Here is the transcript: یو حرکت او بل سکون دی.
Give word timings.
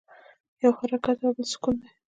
یو 0.63 0.71
حرکت 0.79 1.17
او 1.23 1.31
بل 1.35 1.45
سکون 1.53 1.75
دی. 1.81 1.89